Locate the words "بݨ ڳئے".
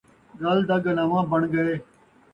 1.31-1.73